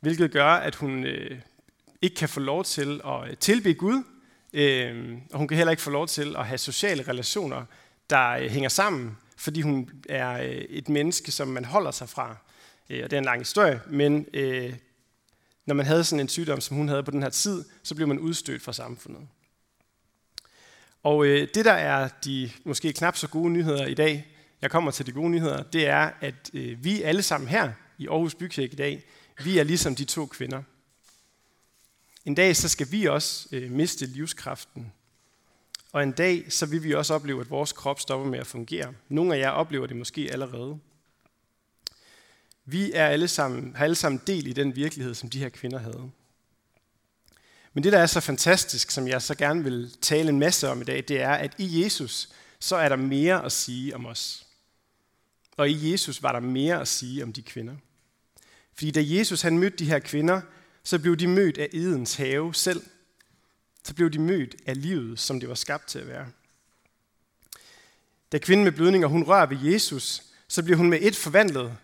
Hvilket 0.00 0.32
gør, 0.32 0.48
at 0.48 0.74
hun 0.74 1.04
øh, 1.04 1.40
ikke 2.02 2.16
kan 2.16 2.28
få 2.28 2.40
lov 2.40 2.64
til 2.64 3.00
at 3.04 3.30
øh, 3.30 3.36
tilbe 3.36 3.74
Gud, 3.74 4.02
øh, 4.52 5.18
og 5.32 5.38
hun 5.38 5.48
kan 5.48 5.56
heller 5.56 5.70
ikke 5.70 5.82
få 5.82 5.90
lov 5.90 6.06
til 6.06 6.36
at 6.36 6.46
have 6.46 6.58
sociale 6.58 7.02
relationer, 7.02 7.64
der 8.10 8.28
øh, 8.28 8.50
hænger 8.50 8.68
sammen, 8.68 9.16
fordi 9.36 9.60
hun 9.60 9.90
er 10.08 10.42
øh, 10.42 10.50
et 10.50 10.88
menneske, 10.88 11.32
som 11.32 11.48
man 11.48 11.64
holder 11.64 11.90
sig 11.90 12.08
fra. 12.08 12.36
Øh, 12.90 13.00
og 13.04 13.10
det 13.10 13.16
er 13.16 13.18
en 13.18 13.24
lang 13.24 13.40
historie, 13.40 13.80
men 13.86 14.26
øh, 14.34 14.74
når 15.66 15.74
man 15.74 15.86
havde 15.86 16.04
sådan 16.04 16.20
en 16.20 16.28
sygdom, 16.28 16.60
som 16.60 16.76
hun 16.76 16.88
havde 16.88 17.02
på 17.02 17.10
den 17.10 17.22
her 17.22 17.30
tid, 17.30 17.64
så 17.82 17.94
blev 17.94 18.08
man 18.08 18.18
udstødt 18.18 18.62
fra 18.62 18.72
samfundet. 18.72 19.28
Og 21.02 21.26
øh, 21.26 21.48
det, 21.54 21.64
der 21.64 21.72
er 21.72 22.08
de 22.24 22.50
måske 22.64 22.92
knap 22.92 23.16
så 23.16 23.28
gode 23.28 23.50
nyheder 23.50 23.86
i 23.86 23.94
dag, 23.94 24.26
jeg 24.62 24.70
kommer 24.70 24.90
til 24.90 25.06
de 25.06 25.12
gode 25.12 25.30
nyheder, 25.30 25.62
det 25.62 25.86
er, 25.86 26.10
at 26.20 26.50
øh, 26.54 26.84
vi 26.84 27.02
alle 27.02 27.22
sammen 27.22 27.48
her 27.48 27.72
i 27.98 28.08
Aarhus 28.08 28.34
Bykirke 28.34 28.72
i 28.72 28.76
dag, 28.76 29.04
vi 29.44 29.58
er 29.58 29.64
ligesom 29.64 29.94
de 29.94 30.04
to 30.04 30.26
kvinder. 30.26 30.62
En 32.24 32.34
dag 32.34 32.56
så 32.56 32.68
skal 32.68 32.92
vi 32.92 33.04
også 33.04 33.48
øh, 33.52 33.70
miste 33.70 34.06
livskraften. 34.06 34.92
Og 35.92 36.02
en 36.02 36.12
dag 36.12 36.52
så 36.52 36.66
vil 36.66 36.84
vi 36.84 36.94
også 36.94 37.14
opleve, 37.14 37.40
at 37.40 37.50
vores 37.50 37.72
krop 37.72 38.00
stopper 38.00 38.26
med 38.26 38.38
at 38.38 38.46
fungere. 38.46 38.94
Nogle 39.08 39.34
af 39.34 39.38
jer 39.38 39.50
oplever 39.50 39.86
det 39.86 39.96
måske 39.96 40.28
allerede. 40.32 40.78
Vi 42.64 42.92
er 42.92 43.06
alle 43.06 43.28
sammen, 43.28 43.76
har 43.76 43.84
alle 43.84 43.96
sammen 43.96 44.20
del 44.26 44.46
i 44.46 44.52
den 44.52 44.76
virkelighed, 44.76 45.14
som 45.14 45.30
de 45.30 45.38
her 45.38 45.48
kvinder 45.48 45.78
havde. 45.78 46.10
Men 47.72 47.84
det, 47.84 47.92
der 47.92 47.98
er 47.98 48.06
så 48.06 48.20
fantastisk, 48.20 48.90
som 48.90 49.08
jeg 49.08 49.22
så 49.22 49.34
gerne 49.34 49.64
vil 49.64 49.96
tale 50.00 50.28
en 50.28 50.38
masse 50.38 50.68
om 50.68 50.80
i 50.80 50.84
dag, 50.84 51.04
det 51.08 51.20
er, 51.20 51.32
at 51.32 51.54
i 51.58 51.82
Jesus, 51.82 52.28
så 52.58 52.76
er 52.76 52.88
der 52.88 52.96
mere 52.96 53.44
at 53.44 53.52
sige 53.52 53.94
om 53.94 54.06
os. 54.06 54.46
Og 55.56 55.70
i 55.70 55.92
Jesus 55.92 56.22
var 56.22 56.32
der 56.32 56.40
mere 56.40 56.80
at 56.80 56.88
sige 56.88 57.22
om 57.22 57.32
de 57.32 57.42
kvinder. 57.42 57.76
Fordi 58.74 58.90
da 58.90 59.00
Jesus 59.04 59.42
han 59.42 59.58
mødte 59.58 59.76
de 59.76 59.84
her 59.84 59.98
kvinder, 59.98 60.40
så 60.84 60.98
blev 60.98 61.16
de 61.16 61.26
mødt 61.26 61.58
af 61.58 61.68
Edens 61.72 62.14
have 62.14 62.54
selv. 62.54 62.82
Så 63.84 63.94
blev 63.94 64.10
de 64.10 64.18
mødt 64.18 64.56
af 64.66 64.82
livet, 64.82 65.20
som 65.20 65.40
det 65.40 65.48
var 65.48 65.54
skabt 65.54 65.86
til 65.86 65.98
at 65.98 66.08
være. 66.08 66.26
Da 68.32 68.38
kvinden 68.38 68.64
med 68.64 68.72
blødninger, 68.72 69.08
hun 69.08 69.24
rører 69.24 69.46
ved 69.46 69.58
Jesus, 69.72 70.22
så 70.48 70.62
bliver 70.62 70.76
hun 70.76 70.90
med 70.90 70.98
et 71.02 71.16
forvandlet 71.16 71.76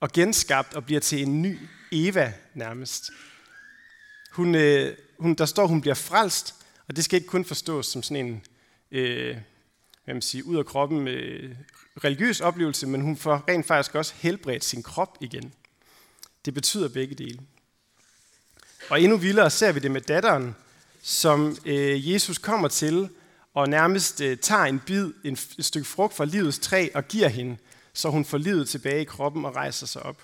og 0.00 0.12
genskabt 0.12 0.74
og 0.74 0.84
bliver 0.84 1.00
til 1.00 1.22
en 1.22 1.42
ny 1.42 1.58
Eva 1.92 2.32
nærmest. 2.54 3.10
Hun, 4.32 4.54
øh, 4.54 4.96
hun, 5.18 5.34
der 5.34 5.46
står, 5.46 5.66
hun 5.66 5.80
bliver 5.80 5.94
frelst, 5.94 6.54
og 6.88 6.96
det 6.96 7.04
skal 7.04 7.16
ikke 7.16 7.28
kun 7.28 7.44
forstås 7.44 7.86
som 7.86 8.02
sådan 8.02 8.26
en 8.26 8.42
øh, 8.90 9.36
hvad 10.04 10.14
man 10.14 10.22
siger, 10.22 10.44
ud 10.44 10.56
af 10.56 10.66
kroppen 10.66 11.08
øh, 11.08 11.56
religiøs 12.04 12.40
oplevelse, 12.40 12.86
men 12.86 13.00
hun 13.00 13.16
får 13.16 13.44
rent 13.48 13.66
faktisk 13.66 13.94
også 13.94 14.14
helbredt 14.16 14.64
sin 14.64 14.82
krop 14.82 15.18
igen. 15.20 15.52
Det 16.44 16.54
betyder 16.54 16.88
begge 16.88 17.14
dele. 17.14 17.40
Og 18.90 19.00
endnu 19.00 19.16
vildere 19.16 19.50
ser 19.50 19.72
vi 19.72 19.80
det 19.80 19.90
med 19.90 20.00
datteren, 20.00 20.56
som 21.02 21.56
øh, 21.64 22.12
Jesus 22.12 22.38
kommer 22.38 22.68
til 22.68 23.08
og 23.54 23.68
nærmest 23.68 24.20
øh, 24.20 24.38
tager 24.38 24.64
en 24.64 24.80
bid, 24.86 25.12
en, 25.24 25.32
et 25.32 25.64
stykke 25.64 25.88
frugt 25.88 26.16
fra 26.16 26.24
livets 26.24 26.58
træ 26.58 26.88
og 26.94 27.08
giver 27.08 27.28
hende, 27.28 27.56
så 27.92 28.10
hun 28.10 28.24
får 28.24 28.38
livet 28.38 28.68
tilbage 28.68 29.00
i 29.00 29.04
kroppen 29.04 29.44
og 29.44 29.56
rejser 29.56 29.86
sig 29.86 30.02
op. 30.02 30.22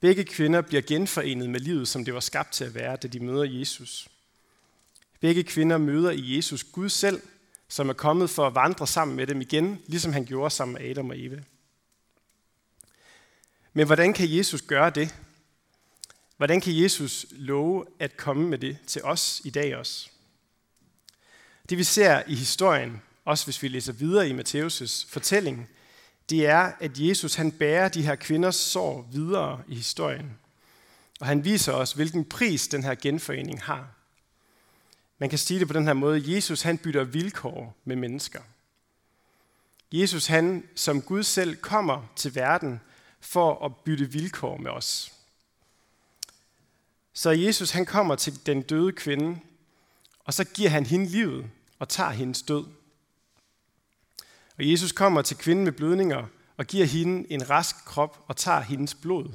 Begge 0.00 0.24
kvinder 0.24 0.60
bliver 0.60 0.82
genforenet 0.82 1.50
med 1.50 1.60
livet, 1.60 1.88
som 1.88 2.04
det 2.04 2.14
var 2.14 2.20
skabt 2.20 2.52
til 2.52 2.64
at 2.64 2.74
være, 2.74 2.96
da 2.96 3.08
de 3.08 3.20
møder 3.20 3.44
Jesus. 3.44 4.08
Begge 5.20 5.44
kvinder 5.44 5.78
møder 5.78 6.10
i 6.10 6.36
Jesus 6.36 6.64
Gud 6.64 6.88
selv, 6.88 7.22
som 7.68 7.88
er 7.88 7.92
kommet 7.92 8.30
for 8.30 8.46
at 8.46 8.54
vandre 8.54 8.86
sammen 8.86 9.16
med 9.16 9.26
dem 9.26 9.40
igen, 9.40 9.82
ligesom 9.86 10.12
han 10.12 10.24
gjorde 10.24 10.50
sammen 10.50 10.72
med 10.72 10.90
Adam 10.90 11.10
og 11.10 11.18
Eva. 11.18 11.42
Men 13.72 13.86
hvordan 13.86 14.12
kan 14.12 14.36
Jesus 14.36 14.62
gøre 14.62 14.90
det? 14.90 15.14
Hvordan 16.36 16.60
kan 16.60 16.82
Jesus 16.82 17.26
love 17.30 17.84
at 17.98 18.16
komme 18.16 18.48
med 18.48 18.58
det 18.58 18.78
til 18.86 19.02
os 19.04 19.42
i 19.44 19.50
dag 19.50 19.76
også? 19.76 20.08
Det 21.68 21.78
vi 21.78 21.84
ser 21.84 22.22
i 22.26 22.34
historien, 22.34 23.02
også 23.24 23.44
hvis 23.44 23.62
vi 23.62 23.68
læser 23.68 23.92
videre 23.92 24.28
i 24.28 24.32
Matthæus' 24.32 25.06
fortælling, 25.08 25.68
det 26.30 26.46
er, 26.46 26.72
at 26.80 26.98
Jesus 26.98 27.34
han 27.34 27.52
bærer 27.52 27.88
de 27.88 28.02
her 28.02 28.14
kvinders 28.14 28.56
sår 28.56 29.08
videre 29.12 29.62
i 29.68 29.74
historien. 29.74 30.38
Og 31.20 31.26
han 31.26 31.44
viser 31.44 31.72
os, 31.72 31.92
hvilken 31.92 32.24
pris 32.24 32.68
den 32.68 32.84
her 32.84 32.94
genforening 32.94 33.62
har. 33.62 33.88
Man 35.18 35.30
kan 35.30 35.38
sige 35.38 35.60
det 35.60 35.68
på 35.68 35.74
den 35.74 35.86
her 35.86 35.92
måde. 35.92 36.34
Jesus 36.34 36.62
han 36.62 36.78
bytter 36.78 37.04
vilkår 37.04 37.76
med 37.84 37.96
mennesker. 37.96 38.40
Jesus 39.92 40.26
han 40.26 40.68
som 40.74 41.02
Gud 41.02 41.22
selv 41.22 41.56
kommer 41.56 42.12
til 42.16 42.34
verden 42.34 42.80
for 43.20 43.64
at 43.64 43.76
bytte 43.76 44.12
vilkår 44.12 44.56
med 44.56 44.70
os. 44.70 45.12
Så 47.12 47.30
Jesus 47.30 47.70
han 47.70 47.86
kommer 47.86 48.16
til 48.16 48.46
den 48.46 48.62
døde 48.62 48.92
kvinde, 48.92 49.40
og 50.18 50.34
så 50.34 50.44
giver 50.44 50.70
han 50.70 50.86
hende 50.86 51.06
livet 51.06 51.46
og 51.78 51.88
tager 51.88 52.10
hendes 52.10 52.42
død. 52.42 52.66
Og 54.58 54.70
Jesus 54.70 54.92
kommer 54.92 55.22
til 55.22 55.36
kvinden 55.36 55.64
med 55.64 55.72
blødninger 55.72 56.26
og 56.56 56.66
giver 56.66 56.86
hende 56.86 57.32
en 57.32 57.50
rask 57.50 57.76
krop 57.84 58.24
og 58.28 58.36
tager 58.36 58.60
hendes 58.60 58.94
blod. 58.94 59.28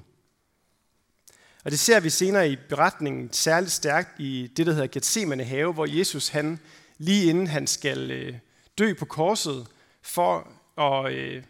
Og 1.63 1.71
det 1.71 1.79
ser 1.79 1.99
vi 1.99 2.09
senere 2.09 2.49
i 2.49 2.55
beretningen 2.69 3.33
særligt 3.33 3.71
stærkt 3.71 4.19
i 4.19 4.51
det, 4.57 4.65
der 4.65 4.73
hedder 4.73 4.87
Gethsemane 4.87 5.43
have, 5.43 5.73
hvor 5.73 5.97
Jesus 5.97 6.27
han 6.27 6.59
lige 6.97 7.29
inden 7.29 7.47
han 7.47 7.67
skal 7.67 8.11
øh, 8.11 8.35
dø 8.77 8.93
på 8.93 9.05
korset 9.05 9.67
for 10.01 10.47
at, 10.77 11.13
øh, 11.13 11.43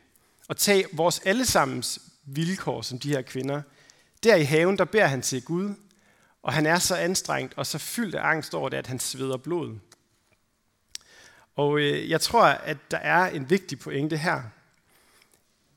at 0.50 0.58
tage 0.58 0.86
vores 0.94 1.20
allesammens 1.20 2.00
vilkår 2.26 2.82
som 2.82 3.00
de 3.00 3.10
her 3.10 3.22
kvinder. 3.22 3.62
Der 4.24 4.36
i 4.36 4.44
haven, 4.44 4.78
der 4.78 4.86
beder 4.86 5.08
han 5.08 5.22
til 5.22 5.44
Gud, 5.44 5.74
og 6.44 6.54
han 6.54 6.66
er 6.66 6.80
så 6.80 6.96
anstrengt 6.96 7.54
og 7.58 7.66
så 7.66 7.78
fyldt 7.78 8.16
af 8.16 8.28
angst 8.28 8.54
over 8.54 8.70
det, 8.70 8.78
at 8.78 8.88
han 8.88 9.00
sveder 9.00 9.38
blod. 9.38 9.78
Og 11.56 11.80
øh, 11.80 12.10
jeg 12.10 12.22
tror, 12.22 12.46
at 12.46 12.78
der 12.92 12.98
er 12.98 13.30
en 13.30 13.50
vigtig 13.50 13.80
pointe 13.80 14.18
her, 14.18 14.42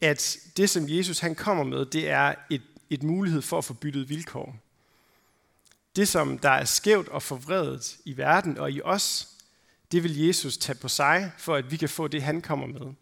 at 0.01 0.39
det, 0.57 0.71
som 0.71 0.89
Jesus 0.89 1.19
han 1.19 1.35
kommer 1.35 1.65
med, 1.65 1.87
det 1.87 2.11
er 2.11 2.35
et, 2.51 2.63
et 2.91 3.03
mulighed 3.03 3.43
for 3.43 3.59
at 3.59 3.65
få 3.65 3.75
byttet 3.75 4.09
vilkår. 4.09 4.57
Det, 5.97 6.09
som 6.09 6.39
der 6.39 6.51
er 6.51 6.65
skævt 6.65 7.09
og 7.09 7.23
forvredet 7.23 7.97
i 8.05 8.17
verden 8.17 8.59
og 8.59 8.73
i 8.73 8.81
os, 8.83 9.29
det 9.93 10.03
vil 10.03 10.19
Jesus 10.27 10.57
tage 10.57 10.79
på 10.79 10.89
sig, 10.89 11.33
for 11.39 11.55
at 11.55 11.71
vi 11.71 11.77
kan 11.77 11.89
få 11.89 12.09
det, 12.09 12.23
han 12.23 12.43
kommer 12.43 12.67
med. 12.67 12.95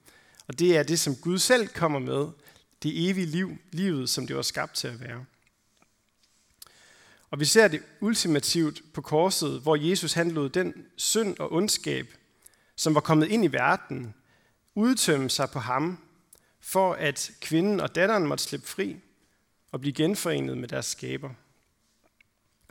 Og 0.47 0.59
det 0.59 0.76
er 0.76 0.83
det, 0.83 1.00
som 1.00 1.17
Gud 1.17 1.38
selv 1.38 1.69
kommer 1.69 1.99
med, 1.99 2.29
det 2.83 3.11
evige 3.11 3.26
liv, 3.26 3.59
livet, 3.73 4.11
som 4.11 4.26
det 4.26 4.37
var 4.37 4.43
skabt 4.43 4.75
til 4.75 4.88
at 4.88 5.00
være. 5.00 5.25
Og 7.31 7.41
vi 7.41 7.45
ser 7.45 7.69
det 7.69 7.83
ultimativt 8.00 8.83
på 8.95 9.00
korset, 9.00 9.61
hvor 9.61 9.76
Jesus 9.76 10.12
handlede 10.12 10.49
den 10.49 10.87
synd 10.97 11.38
og 11.38 11.52
ondskab, 11.52 12.14
som 12.83 12.95
var 12.95 13.01
kommet 13.01 13.29
ind 13.29 13.45
i 13.45 13.53
verden, 13.53 14.15
udtømme 14.75 15.31
sig 15.31 15.51
på 15.51 15.59
ham, 15.59 15.99
for 16.61 16.93
at 16.93 17.31
kvinden 17.41 17.81
og 17.81 17.95
datteren 17.95 18.27
måtte 18.27 18.45
slippe 18.45 18.67
fri 18.67 18.97
og 19.73 19.81
blive 19.81 19.93
genforenet 19.93 20.59
med 20.59 20.69
deres 20.69 20.87
skaber. 20.87 21.31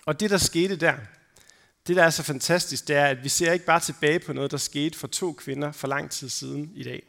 Og 0.06 0.20
det, 0.20 0.30
der 0.30 0.38
skete 0.38 0.76
der, 0.76 0.96
det, 1.88 1.96
der 1.96 2.04
er 2.04 2.10
så 2.10 2.24
fantastisk, 2.24 2.88
det 2.88 2.96
er, 2.96 3.06
at 3.06 3.24
vi 3.24 3.30
ser 3.30 3.52
ikke 3.52 3.66
bare 3.66 3.80
tilbage 3.80 4.20
på 4.20 4.34
noget, 4.34 4.52
der 4.52 4.58
skete 4.58 4.98
for 4.98 5.08
to 5.08 5.34
kvinder 5.34 5.72
for 5.72 5.88
lang 5.88 6.12
tid 6.12 6.30
siden 6.30 6.72
i 6.76 6.84
dag. 6.84 7.04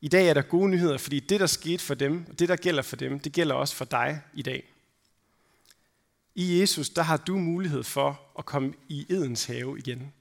I 0.00 0.08
dag 0.08 0.28
er 0.28 0.34
der 0.34 0.42
gode 0.42 0.70
nyheder, 0.70 0.98
fordi 0.98 1.20
det, 1.20 1.40
der 1.40 1.46
skete 1.46 1.82
for 1.82 1.94
dem, 1.94 2.26
og 2.30 2.38
det, 2.38 2.48
der 2.48 2.56
gælder 2.56 2.82
for 2.82 2.96
dem, 2.96 3.20
det 3.20 3.32
gælder 3.32 3.54
også 3.54 3.74
for 3.74 3.84
dig 3.84 4.20
i 4.34 4.42
dag. 4.42 4.72
I 6.34 6.60
Jesus, 6.60 6.88
der 6.88 7.02
har 7.02 7.16
du 7.16 7.38
mulighed 7.38 7.82
for 7.82 8.20
at 8.38 8.44
komme 8.44 8.74
i 8.88 9.06
Edens 9.08 9.44
have 9.44 9.78
igen. 9.78 10.12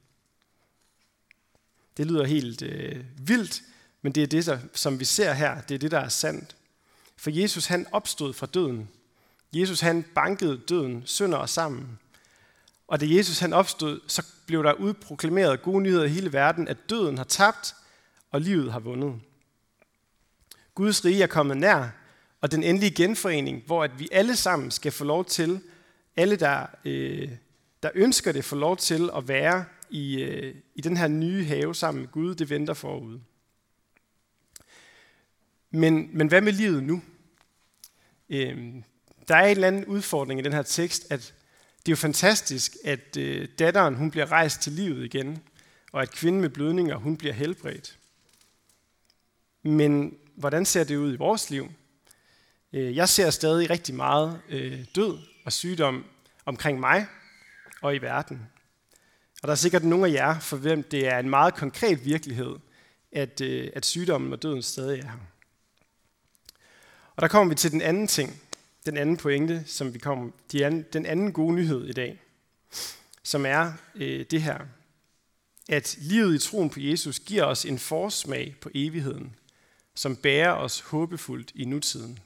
Det 1.97 2.07
lyder 2.07 2.25
helt 2.25 2.61
øh, 2.61 3.05
vildt, 3.17 3.61
men 4.01 4.11
det 4.11 4.23
er 4.23 4.27
det, 4.27 4.45
der, 4.45 4.59
som 4.73 4.99
vi 4.99 5.05
ser 5.05 5.33
her, 5.33 5.61
det 5.61 5.75
er 5.75 5.79
det, 5.79 5.91
der 5.91 5.99
er 5.99 6.09
sandt. 6.09 6.55
For 7.17 7.29
Jesus, 7.29 7.65
han 7.65 7.87
opstod 7.91 8.33
fra 8.33 8.45
døden. 8.45 8.89
Jesus, 9.53 9.79
han 9.79 10.03
bankede 10.15 10.61
døden, 10.69 11.03
sønder 11.05 11.37
og 11.37 11.49
sammen. 11.49 11.99
Og 12.87 12.99
da 12.99 13.05
Jesus 13.09 13.39
han 13.39 13.53
opstod, 13.53 13.99
så 14.07 14.25
blev 14.45 14.63
der 14.63 14.73
udproklameret 14.73 15.61
gode 15.61 15.81
nyheder 15.81 16.03
i 16.03 16.09
hele 16.09 16.33
verden, 16.33 16.67
at 16.67 16.89
døden 16.89 17.17
har 17.17 17.25
tabt, 17.25 17.75
og 18.31 18.41
livet 18.41 18.71
har 18.71 18.79
vundet. 18.79 19.21
Guds 20.75 21.05
rige 21.05 21.23
er 21.23 21.27
kommet 21.27 21.57
nær, 21.57 21.89
og 22.41 22.51
den 22.51 22.63
endelige 22.63 22.95
genforening, 22.95 23.63
hvor 23.65 23.83
at 23.83 23.99
vi 23.99 24.09
alle 24.11 24.35
sammen 24.35 24.71
skal 24.71 24.91
få 24.91 25.03
lov 25.03 25.25
til, 25.25 25.61
alle 26.15 26.35
der, 26.35 26.65
øh, 26.85 27.29
der 27.83 27.89
ønsker 27.95 28.31
det, 28.31 28.45
få 28.45 28.55
lov 28.55 28.77
til 28.77 29.09
at 29.17 29.27
være 29.27 29.65
i, 29.93 30.21
øh, 30.21 30.55
i 30.75 30.81
den 30.81 30.97
her 30.97 31.07
nye 31.07 31.45
have 31.45 31.75
sammen 31.75 32.01
med 32.01 32.11
Gud, 32.11 32.35
det 32.35 32.49
venter 32.49 32.73
forude. 32.73 33.21
Men, 35.71 36.09
men 36.17 36.27
hvad 36.27 36.41
med 36.41 36.51
livet 36.51 36.83
nu? 36.83 37.01
Øh, 38.29 38.73
der 39.27 39.35
er 39.35 39.45
en 39.45 39.51
eller 39.51 39.67
anden 39.67 39.85
udfordring 39.85 40.39
i 40.39 40.43
den 40.43 40.53
her 40.53 40.61
tekst, 40.61 41.11
at 41.11 41.19
det 41.77 41.87
er 41.87 41.91
jo 41.91 41.95
fantastisk, 41.95 42.75
at 42.83 43.17
øh, 43.17 43.47
datteren 43.59 43.95
hun 43.95 44.11
bliver 44.11 44.31
rejst 44.31 44.61
til 44.61 44.71
livet 44.71 45.05
igen, 45.05 45.43
og 45.91 46.01
at 46.01 46.11
kvinden 46.11 46.41
med 46.41 46.49
blødninger 46.49 46.95
hun 46.95 47.17
bliver 47.17 47.33
helbredt. 47.33 47.97
Men 49.63 50.17
hvordan 50.35 50.65
ser 50.65 50.83
det 50.83 50.95
ud 50.95 51.13
i 51.13 51.17
vores 51.17 51.49
liv? 51.49 51.71
Øh, 52.73 52.95
jeg 52.95 53.09
ser 53.09 53.29
stadig 53.29 53.69
rigtig 53.69 53.95
meget 53.95 54.41
øh, 54.49 54.85
død 54.95 55.17
og 55.45 55.53
sygdom 55.53 56.05
omkring 56.45 56.79
mig 56.79 57.07
og 57.81 57.95
i 57.95 57.97
verden. 57.97 58.47
Og 59.43 59.47
der 59.47 59.51
er 59.51 59.55
sikkert 59.55 59.83
nogle 59.83 60.07
af 60.07 60.11
jer, 60.13 60.39
for 60.39 60.57
hvem 60.57 60.83
det 60.83 61.07
er 61.07 61.19
en 61.19 61.29
meget 61.29 61.55
konkret 61.55 62.05
virkelighed, 62.05 62.55
at, 63.11 63.41
øh, 63.41 63.71
at 63.75 63.85
sygdommen 63.85 64.33
og 64.33 64.43
døden 64.43 64.61
stadig 64.61 64.99
er 64.99 65.03
her. 65.03 65.17
Og 67.15 67.21
der 67.21 67.27
kommer 67.27 67.53
vi 67.53 67.55
til 67.55 67.71
den 67.71 67.81
anden 67.81 68.07
ting, 68.07 68.41
den 68.85 68.97
anden 68.97 69.17
pointe, 69.17 69.63
som 69.65 69.93
vi 69.93 69.99
kommer, 69.99 70.31
de 70.51 70.65
anden, 70.65 70.85
den 70.93 71.05
anden 71.05 71.33
gode 71.33 71.55
nyhed 71.55 71.85
i 71.85 71.93
dag, 71.93 72.21
som 73.23 73.45
er 73.45 73.73
øh, 73.95 74.25
det 74.31 74.41
her, 74.41 74.59
at 75.69 75.97
livet 75.99 76.35
i 76.35 76.47
troen 76.47 76.69
på 76.69 76.79
Jesus 76.79 77.19
giver 77.19 77.43
os 77.43 77.65
en 77.65 77.79
forsmag 77.79 78.55
på 78.61 78.69
evigheden, 78.75 79.35
som 79.95 80.15
bærer 80.15 80.51
os 80.51 80.79
håbefuldt 80.79 81.51
i 81.55 81.65
nutiden. 81.65 82.19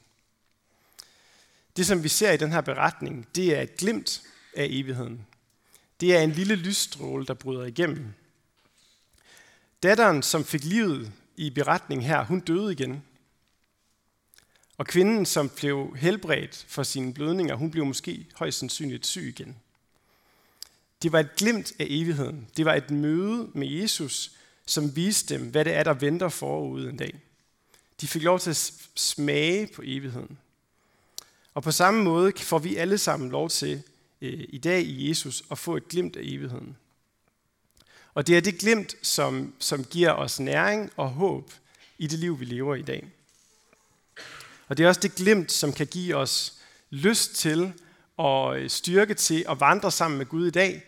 Det, 1.78 1.86
som 1.86 2.04
vi 2.04 2.10
ser 2.10 2.32
i 2.32 2.38
den 2.38 2.52
her 2.52 2.62
beretning, 2.62 3.28
det 3.36 3.58
er 3.58 3.62
et 3.62 3.78
glimt 3.78 4.22
af 4.56 4.68
evigheden. 4.70 5.28
Det 6.00 6.16
er 6.16 6.22
en 6.22 6.32
lille 6.32 6.56
lysstråle, 6.56 7.26
der 7.26 7.34
bryder 7.34 7.66
igennem. 7.66 8.14
Datteren, 9.84 10.24
som 10.24 10.46
fik 10.46 10.64
livet 10.64 11.12
i 11.38 11.50
beretningen 11.50 12.08
her, 12.08 12.26
hun 12.26 12.40
døde 12.40 12.72
igen. 12.72 13.04
Og 14.78 14.88
kvinden, 14.88 15.26
som 15.26 15.50
blev 15.50 15.96
helbredt 15.98 16.66
for 16.68 16.84
sine 16.84 17.14
blødninger, 17.14 17.56
hun 17.56 17.72
blev 17.72 17.86
måske 17.86 18.26
højst 18.36 18.60
sandsynligt 18.60 19.06
syg 19.06 19.24
igen. 19.28 19.58
Det 21.02 21.12
var 21.12 21.20
et 21.20 21.36
glimt 21.36 21.74
af 21.80 21.86
evigheden. 21.90 22.48
Det 22.58 22.66
var 22.66 22.74
et 22.74 22.92
møde 22.92 23.50
med 23.54 23.68
Jesus, 23.68 24.32
som 24.66 24.96
viste 24.96 25.34
dem, 25.34 25.50
hvad 25.50 25.66
det 25.66 25.74
er, 25.74 25.84
der 25.84 25.94
venter 25.94 26.30
forude 26.30 26.90
en 26.90 26.98
dag. 26.98 27.20
De 28.02 28.08
fik 28.08 28.24
lov 28.24 28.40
til 28.40 28.50
at 28.50 28.74
smage 28.96 29.68
på 29.68 29.82
evigheden. 29.86 30.38
Og 31.54 31.64
på 31.64 31.72
samme 31.72 32.04
måde 32.04 32.32
får 32.38 32.60
vi 32.60 32.76
alle 32.76 32.98
sammen 32.98 33.30
lov 33.30 33.50
til 33.50 33.84
øh, 34.22 34.46
i 34.50 34.58
dag 34.58 34.82
i 34.82 35.10
Jesus 35.10 35.44
at 35.52 35.58
få 35.58 35.78
et 35.78 35.88
glimt 35.88 36.16
af 36.16 36.22
evigheden. 36.24 36.78
Og 38.14 38.28
det 38.28 38.38
er 38.38 38.42
det 38.42 38.58
glimt, 38.58 38.96
som, 39.02 39.54
som 39.60 39.84
giver 39.84 40.12
os 40.12 40.40
næring 40.40 40.92
og 40.98 41.10
håb 41.10 41.52
i 41.98 42.08
det 42.08 42.20
liv, 42.20 42.40
vi 42.40 42.46
lever 42.46 42.76
i 42.76 42.82
dag. 42.82 43.08
Og 44.68 44.78
det 44.78 44.84
er 44.84 44.88
også 44.88 45.02
det 45.02 45.16
glimt, 45.16 45.52
som 45.52 45.74
kan 45.74 45.88
give 45.88 46.16
os 46.16 46.54
lyst 46.90 47.36
til 47.36 47.74
og 48.18 48.60
øh, 48.60 48.70
styrke 48.70 49.14
til 49.14 49.46
at 49.50 49.60
vandre 49.60 49.92
sammen 49.92 50.18
med 50.18 50.26
Gud 50.26 50.48
i 50.48 50.52
dag 50.52 50.84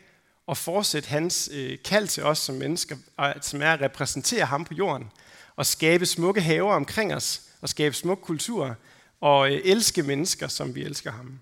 og 0.48 0.57
fortsætte 0.57 1.09
hans 1.09 1.50
øh, 1.53 1.77
kald 1.86 2.07
til 2.07 2.24
os 2.24 2.38
som 2.38 2.55
mennesker, 2.55 2.98
som 3.41 3.62
er 3.62 3.74
at 3.74 3.81
repræsentere 3.81 4.45
ham 4.45 4.65
på 4.65 4.74
jorden 4.74 5.12
og 5.55 5.65
skabe 5.65 6.05
smukke 6.05 6.41
haver 6.41 6.74
omkring 6.74 7.13
os 7.13 7.41
og 7.62 7.69
skabe 7.69 7.95
smuk 7.95 8.19
kultur 8.21 8.75
og 9.21 9.51
øh, 9.51 9.62
elske 9.63 10.03
mennesker, 10.03 10.48
som 10.48 10.75
vi 10.75 10.83
elsker 10.83 11.12
ham. 11.12 11.39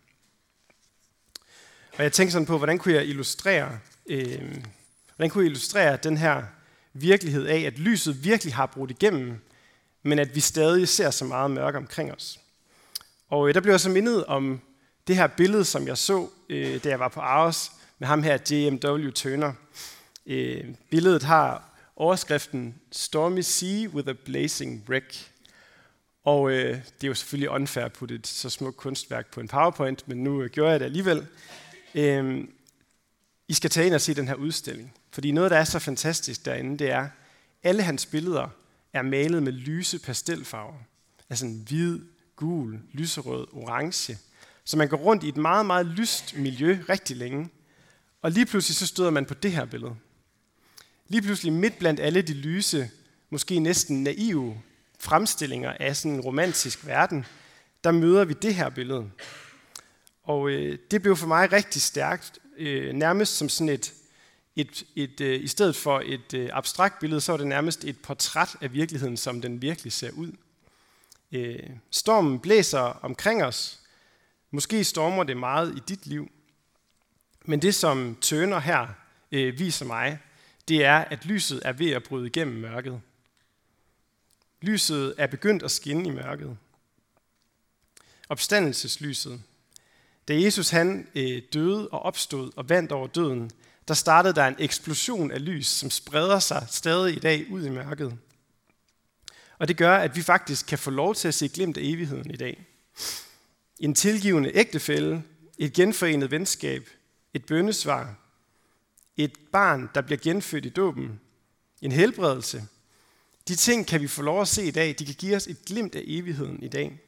Og 1.97 2.03
jeg 2.03 2.13
tænker 2.13 2.31
sådan 2.31 2.45
på, 2.45 2.57
hvordan 2.57 2.77
kunne 2.77 2.93
jeg 2.93 3.05
illustrere, 3.05 3.79
øh, 4.05 4.55
hvordan 5.15 5.29
kunne 5.29 5.43
jeg 5.43 5.51
illustrere 5.51 5.97
den 6.03 6.17
her 6.17 6.43
virkelighed 6.93 7.45
af, 7.45 7.59
at 7.59 7.79
lyset 7.79 8.23
virkelig 8.23 8.53
har 8.53 8.65
brudt 8.65 8.91
igennem 8.91 9.39
men 10.07 10.19
at 10.19 10.35
vi 10.35 10.39
stadig 10.39 10.87
ser 10.87 11.09
så 11.09 11.25
meget 11.25 11.51
mørke 11.51 11.77
omkring 11.77 12.13
os. 12.13 12.39
Og 13.29 13.47
øh, 13.47 13.53
der 13.53 13.61
blev 13.61 13.73
jeg 13.73 13.79
så 13.79 13.89
mindet 13.89 14.25
om 14.25 14.61
det 15.07 15.15
her 15.15 15.27
billede, 15.27 15.65
som 15.65 15.87
jeg 15.87 15.97
så, 15.97 16.29
øh, 16.49 16.83
da 16.83 16.89
jeg 16.89 16.99
var 16.99 17.07
på 17.07 17.19
Aarhus 17.19 17.71
med 17.99 18.07
ham 18.07 18.23
her, 18.23 18.37
JMW 18.51 19.11
Turner. 19.11 19.53
Øh, 20.25 20.65
billedet 20.91 21.23
har 21.23 21.69
overskriften 21.95 22.75
Stormy 22.91 23.41
Sea 23.41 23.87
with 23.87 24.09
a 24.09 24.13
Blazing 24.25 24.85
Wreck. 24.89 25.31
Og 26.23 26.51
øh, 26.51 26.75
det 26.75 27.03
er 27.03 27.07
jo 27.07 27.13
selvfølgelig 27.13 27.49
unfair 27.49 27.85
at 27.85 27.93
putte 27.93 28.15
et 28.15 28.27
så 28.27 28.49
smukt 28.49 28.77
kunstværk 28.77 29.31
på 29.31 29.39
en 29.39 29.47
PowerPoint, 29.47 30.07
men 30.07 30.23
nu 30.23 30.41
øh, 30.41 30.49
gjorde 30.49 30.71
jeg 30.71 30.79
det 30.79 30.85
alligevel. 30.85 31.27
Øh, 31.95 32.47
I 33.47 33.53
skal 33.53 33.69
tage 33.69 33.85
ind 33.85 33.95
og 33.95 34.01
se 34.01 34.13
den 34.13 34.27
her 34.27 34.35
udstilling. 34.35 34.93
Fordi 35.11 35.31
noget, 35.31 35.51
der 35.51 35.57
er 35.57 35.63
så 35.63 35.79
fantastisk 35.79 36.45
derinde, 36.45 36.77
det 36.77 36.91
er, 36.91 37.09
alle 37.63 37.83
hans 37.83 38.05
billeder 38.05 38.47
er 38.93 39.01
malet 39.01 39.43
med 39.43 39.51
lyse 39.51 39.99
pastelfarver. 39.99 40.77
Altså 41.29 41.45
en 41.45 41.63
hvid, 41.67 41.99
gul, 42.35 42.79
lyserød, 42.93 43.47
orange. 43.53 44.17
Så 44.63 44.77
man 44.77 44.87
går 44.87 44.97
rundt 44.97 45.23
i 45.23 45.29
et 45.29 45.37
meget, 45.37 45.65
meget 45.65 45.85
lyst 45.85 46.35
miljø 46.37 46.77
rigtig 46.89 47.17
længe. 47.17 47.49
Og 48.21 48.31
lige 48.31 48.45
pludselig 48.45 48.75
så 48.75 48.87
støder 48.87 49.09
man 49.09 49.25
på 49.25 49.33
det 49.33 49.51
her 49.51 49.65
billede. 49.65 49.95
Lige 51.07 51.21
pludselig 51.21 51.53
midt 51.53 51.79
blandt 51.79 51.99
alle 51.99 52.21
de 52.21 52.33
lyse, 52.33 52.89
måske 53.29 53.59
næsten 53.59 54.03
naive 54.03 54.61
fremstillinger 54.99 55.73
af 55.79 55.95
sådan 55.95 56.11
en 56.11 56.21
romantisk 56.21 56.85
verden, 56.85 57.25
der 57.83 57.91
møder 57.91 58.25
vi 58.25 58.33
det 58.33 58.55
her 58.55 58.69
billede. 58.69 59.09
Og 60.27 60.49
øh, 60.49 60.79
det 60.91 61.01
blev 61.01 61.15
for 61.15 61.27
mig 61.27 61.51
rigtig 61.51 61.81
stærkt, 61.81 62.39
øh, 62.57 62.93
nærmest 62.93 63.37
som 63.37 63.49
sådan 63.49 63.69
et 63.69 63.93
et, 64.57 64.83
et, 64.95 65.21
øh, 65.21 65.43
i 65.43 65.47
stedet 65.47 65.75
for 65.75 66.01
et 66.05 66.33
øh, 66.33 66.49
abstrakt 66.53 66.99
billede, 66.99 67.21
så 67.21 67.31
var 67.31 67.37
det 67.37 67.47
nærmest 67.47 67.83
et 67.83 67.99
portræt 67.99 68.55
af 68.61 68.73
virkeligheden, 68.73 69.17
som 69.17 69.41
den 69.41 69.61
virkelig 69.61 69.93
ser 69.93 70.11
ud. 70.11 70.31
Øh, 71.31 71.69
stormen 71.91 72.39
blæser 72.39 72.79
omkring 72.79 73.43
os. 73.43 73.79
Måske 74.51 74.83
stormer 74.83 75.23
det 75.23 75.37
meget 75.37 75.77
i 75.77 75.79
dit 75.87 76.07
liv. 76.07 76.31
Men 77.45 77.61
det, 77.61 77.75
som 77.75 78.17
Tøner 78.21 78.59
her 78.59 78.87
øh, 79.31 79.59
viser 79.59 79.85
mig, 79.85 80.19
det 80.67 80.85
er, 80.85 80.97
at 80.97 81.25
lyset 81.25 81.61
er 81.65 81.73
ved 81.73 81.91
at 81.91 82.03
bryde 82.03 82.27
igennem 82.27 82.55
mørket. 82.55 83.01
Lyset 84.61 85.15
er 85.17 85.27
begyndt 85.27 85.63
at 85.63 85.71
skinne 85.71 86.07
i 86.07 86.11
mørket. 86.11 86.57
Opstandelseslyset. 88.29 89.41
Da 90.27 90.41
Jesus 90.41 90.69
han 90.69 91.07
øh, 91.15 91.41
døde 91.53 91.87
og 91.87 91.99
opstod 91.99 92.51
og 92.55 92.69
vandt 92.69 92.91
over 92.91 93.07
døden, 93.07 93.51
der 93.87 93.93
startede 93.93 94.35
der 94.35 94.47
en 94.47 94.55
eksplosion 94.59 95.31
af 95.31 95.45
lys, 95.45 95.67
som 95.67 95.89
spreder 95.89 96.39
sig 96.39 96.67
stadig 96.69 97.15
i 97.15 97.19
dag 97.19 97.45
ud 97.51 97.65
i 97.65 97.69
mørket. 97.69 98.17
Og 99.59 99.67
det 99.67 99.77
gør, 99.77 99.97
at 99.97 100.15
vi 100.15 100.21
faktisk 100.21 100.65
kan 100.65 100.79
få 100.79 100.91
lov 100.91 101.15
til 101.15 101.27
at 101.27 101.33
se 101.33 101.47
glimt 101.47 101.77
af 101.77 101.81
evigheden 101.83 102.31
i 102.31 102.35
dag. 102.35 102.65
En 103.79 103.95
tilgivende 103.95 104.51
ægtefælde, 104.53 105.23
et 105.57 105.73
genforenet 105.73 106.31
venskab, 106.31 106.89
et 107.33 107.45
bøndesvar, 107.45 108.15
et 109.17 109.33
barn, 109.51 109.89
der 109.95 110.01
bliver 110.01 110.19
genfødt 110.19 110.65
i 110.65 110.69
dåben, 110.69 111.19
en 111.81 111.91
helbredelse. 111.91 112.67
De 113.47 113.55
ting 113.55 113.87
kan 113.87 114.01
vi 114.01 114.07
få 114.07 114.21
lov 114.21 114.41
at 114.41 114.47
se 114.47 114.63
i 114.65 114.71
dag. 114.71 114.95
De 114.99 115.05
kan 115.05 115.15
give 115.15 115.35
os 115.35 115.47
et 115.47 115.65
glimt 115.65 115.95
af 115.95 116.03
evigheden 116.05 116.63
i 116.63 116.67
dag. 116.67 116.99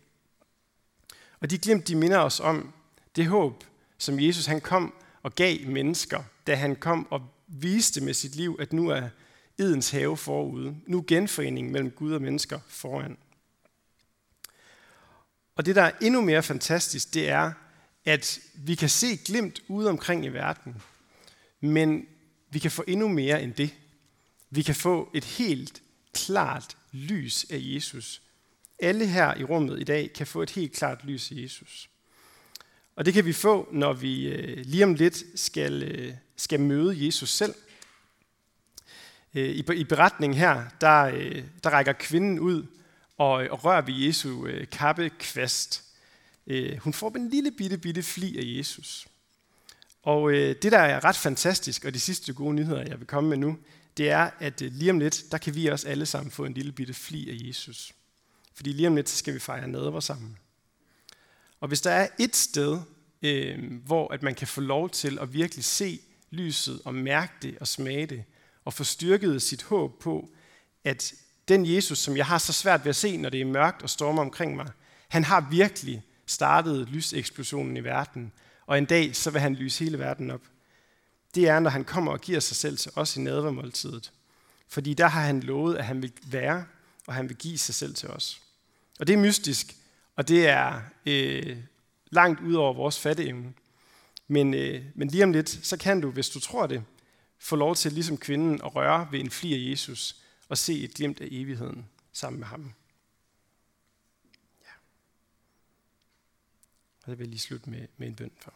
Og 1.39 1.49
de 1.49 1.57
glimt, 1.57 1.88
de 1.88 1.95
minder 1.95 2.17
os 2.17 2.39
om 2.39 2.73
det 3.19 3.27
håb, 3.27 3.63
som 3.97 4.19
Jesus 4.19 4.45
han 4.45 4.61
kom 4.61 4.93
og 5.23 5.35
gav 5.35 5.67
mennesker, 5.67 6.23
da 6.47 6.55
han 6.55 6.75
kom 6.75 7.11
og 7.11 7.21
viste 7.47 8.01
med 8.01 8.13
sit 8.13 8.35
liv, 8.35 8.57
at 8.59 8.73
nu 8.73 8.89
er 8.89 9.09
Edens 9.57 9.89
have 9.89 10.17
forude. 10.17 10.75
Nu 10.88 10.97
er 10.97 11.03
genforeningen 11.07 11.73
mellem 11.73 11.91
Gud 11.91 12.13
og 12.13 12.21
mennesker 12.21 12.59
foran. 12.67 13.17
Og 15.55 15.65
det, 15.65 15.75
der 15.75 15.81
er 15.81 15.91
endnu 16.01 16.21
mere 16.21 16.43
fantastisk, 16.43 17.13
det 17.13 17.29
er, 17.29 17.51
at 18.05 18.39
vi 18.53 18.75
kan 18.75 18.89
se 18.89 19.17
glimt 19.25 19.61
ude 19.67 19.89
omkring 19.89 20.25
i 20.25 20.29
verden, 20.29 20.81
men 21.59 22.05
vi 22.49 22.59
kan 22.59 22.71
få 22.71 22.83
endnu 22.88 23.07
mere 23.07 23.43
end 23.43 23.53
det. 23.53 23.73
Vi 24.49 24.61
kan 24.61 24.75
få 24.75 25.09
et 25.13 25.23
helt 25.23 25.81
klart 26.13 26.77
lys 26.91 27.45
af 27.49 27.57
Jesus. 27.61 28.21
Alle 28.79 29.07
her 29.07 29.35
i 29.35 29.43
rummet 29.43 29.79
i 29.79 29.83
dag 29.83 30.13
kan 30.13 30.27
få 30.27 30.41
et 30.41 30.49
helt 30.49 30.73
klart 30.73 31.05
lys 31.05 31.31
af 31.31 31.35
Jesus. 31.35 31.89
Og 32.96 33.05
det 33.05 33.13
kan 33.13 33.25
vi 33.25 33.34
få, 33.34 33.69
når 33.72 33.93
vi 33.93 34.27
øh, 34.27 34.65
lige 34.65 34.84
om 34.84 34.93
lidt 34.93 35.24
skal, 35.36 35.84
øh, 35.84 36.13
skal 36.36 36.60
møde 36.60 37.05
Jesus 37.05 37.29
selv. 37.29 37.55
Øh, 39.36 39.50
I 39.75 39.84
beretningen 39.84 40.39
her, 40.39 40.65
der, 40.81 41.03
øh, 41.03 41.43
der 41.63 41.69
rækker 41.69 41.93
kvinden 41.93 42.39
ud 42.39 42.65
og, 43.17 43.43
øh, 43.43 43.51
og 43.51 43.65
rører 43.65 43.81
ved 43.81 43.93
Jesu 43.93 44.46
øh, 44.46 44.67
kappe 44.67 45.10
kappekvast. 45.10 45.84
Hun 46.79 46.93
får 46.93 47.15
en 47.15 47.29
lille 47.29 47.51
bitte, 47.51 47.77
bitte 47.77 48.03
fli 48.03 48.38
af 48.38 48.58
Jesus. 48.58 49.08
Og 50.03 50.31
det, 50.31 50.63
der 50.63 50.79
er 50.79 51.03
ret 51.03 51.15
fantastisk, 51.15 51.86
og 51.86 51.93
de 51.93 52.00
sidste 52.00 52.34
gode 52.34 52.53
nyheder, 52.53 52.84
jeg 52.88 53.00
vil 53.00 53.08
komme 53.08 53.29
med 53.29 53.38
nu, 53.38 53.58
det 53.98 54.10
er, 54.10 54.29
at 54.39 54.62
lige 54.62 54.91
om 54.91 55.00
lidt, 55.00 55.24
der 55.31 55.38
kan 55.38 55.55
vi 55.55 55.67
også 55.67 55.88
alle 55.88 56.05
sammen 56.05 56.31
få 56.31 56.46
en 56.46 56.53
lille 56.53 56.72
bitte 56.72 56.93
fli 56.93 57.29
af 57.29 57.48
Jesus. 57.48 57.93
Fordi 58.53 58.72
lige 58.72 58.88
om 58.88 58.96
lidt, 58.96 59.10
så 59.10 59.17
skal 59.17 59.34
vi 59.34 59.39
fejre 59.39 59.67
nadver 59.67 60.00
sammen. 60.00 60.38
Og 61.59 61.67
hvis 61.67 61.81
der 61.81 61.91
er 61.91 62.07
et 62.19 62.35
sted, 62.35 62.79
øh, 63.21 63.73
hvor 63.85 64.13
at 64.13 64.23
man 64.23 64.35
kan 64.35 64.47
få 64.47 64.61
lov 64.61 64.89
til 64.89 65.19
at 65.19 65.33
virkelig 65.33 65.63
se 65.65 65.99
lyset 66.31 66.81
og 66.85 66.95
mærke 66.95 67.33
det 67.41 67.57
og 67.59 67.67
smage 67.67 68.05
det, 68.05 68.23
og 68.65 68.73
få 68.73 68.83
styrket 68.83 69.41
sit 69.41 69.63
håb 69.63 69.99
på, 70.01 70.29
at 70.83 71.13
den 71.47 71.75
Jesus, 71.75 71.99
som 71.99 72.17
jeg 72.17 72.25
har 72.25 72.37
så 72.37 72.53
svært 72.53 72.85
ved 72.85 72.89
at 72.89 72.95
se, 72.95 73.17
når 73.17 73.29
det 73.29 73.41
er 73.41 73.45
mørkt 73.45 73.83
og 73.83 73.89
stormer 73.89 74.21
omkring 74.21 74.55
mig, 74.55 74.67
han 75.07 75.23
har 75.23 75.47
virkelig 75.51 76.03
startet 76.25 76.89
lyseksplosionen 76.89 77.77
i 77.77 77.83
verden, 77.83 78.31
og 78.65 78.77
en 78.77 78.85
dag 78.85 79.15
så 79.15 79.31
vil 79.31 79.41
han 79.41 79.55
lyse 79.55 79.83
hele 79.83 79.99
verden 79.99 80.31
op. 80.31 80.41
Det 81.35 81.47
er, 81.47 81.59
når 81.59 81.69
han 81.69 81.83
kommer 81.83 82.11
og 82.11 82.21
giver 82.21 82.39
sig 82.39 82.57
selv 82.57 82.77
til 82.77 82.91
os 82.95 83.17
i 83.17 83.19
nadvermåltidet. 83.19 84.11
Fordi 84.67 84.93
der 84.93 85.07
har 85.07 85.21
han 85.21 85.39
lovet, 85.39 85.75
at 85.75 85.85
han 85.85 86.01
vil 86.01 86.11
være, 86.25 86.65
og 87.07 87.13
han 87.13 87.29
vil 87.29 87.37
give 87.37 87.57
sig 87.57 87.75
selv 87.75 87.95
til 87.95 88.09
os. 88.09 88.41
Og 88.99 89.07
det 89.07 89.13
er 89.13 89.17
mystisk, 89.17 89.75
og 90.19 90.27
det 90.27 90.47
er 90.47 90.81
øh, 91.05 91.57
langt 92.09 92.41
ud 92.41 92.53
over 92.53 92.73
vores 92.73 92.99
fatteevne. 92.99 93.53
Men, 94.27 94.53
øh, 94.53 94.85
men 94.96 95.07
lige 95.07 95.24
om 95.24 95.31
lidt, 95.31 95.50
så 95.50 95.77
kan 95.77 96.01
du, 96.01 96.11
hvis 96.11 96.29
du 96.29 96.39
tror 96.39 96.67
det, 96.67 96.83
få 97.37 97.55
lov 97.55 97.75
til, 97.75 97.91
ligesom 97.91 98.17
kvinden, 98.17 98.53
at 98.53 98.75
røre 98.75 99.07
ved 99.11 99.20
en 99.20 99.29
fli 99.29 99.53
af 99.53 99.72
Jesus 99.72 100.15
og 100.50 100.57
se 100.57 100.83
et 100.83 100.94
glimt 100.94 101.22
af 101.22 101.27
evigheden 101.31 101.89
sammen 102.13 102.39
med 102.39 102.48
ham. 102.48 102.74
Ja. 104.61 104.72
Og 107.03 107.11
det 107.11 107.20
vil 107.20 107.24
jeg 107.25 107.29
lige 107.29 107.39
slutte 107.39 107.70
med, 107.70 107.87
med 107.98 108.07
en 108.07 108.15
bøn 108.15 108.31
for. 108.37 108.53